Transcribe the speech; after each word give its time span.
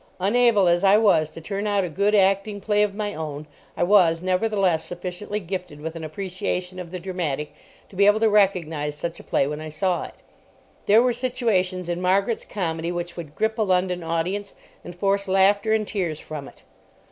Unable 0.19 0.67
as 0.67 0.83
I 0.83 0.97
was 0.97 1.29
to 1.29 1.39
turn 1.41 1.67
out 1.67 1.83
a 1.83 1.87
good 1.87 2.15
acting 2.15 2.59
play 2.59 2.81
of 2.81 2.95
my 2.95 3.13
own, 3.13 3.45
I 3.77 3.83
was, 3.83 4.23
nevertheless, 4.23 4.83
sufficiently 4.83 5.39
gifted 5.39 5.79
with 5.79 5.95
an 5.95 6.03
appreciation 6.03 6.79
of 6.79 6.89
the 6.89 6.97
dramatic 6.97 7.53
to 7.89 7.95
be 7.95 8.07
able 8.07 8.19
to 8.21 8.27
recognise 8.31 8.95
such 8.95 9.19
a 9.19 9.23
play 9.23 9.45
when 9.45 9.61
I 9.61 9.69
saw 9.69 10.05
it. 10.05 10.23
There 10.87 11.03
were 11.03 11.13
situations 11.13 11.87
in 11.87 12.01
Margaret's 12.01 12.45
comedy 12.45 12.91
which 12.91 13.15
would 13.15 13.35
grip 13.35 13.59
a 13.59 13.61
London 13.61 14.01
audience, 14.01 14.55
and 14.83 14.95
force 14.95 15.27
laughter 15.27 15.71
and 15.71 15.87
tears 15.87 16.19
from 16.19 16.47
it.... 16.47 16.63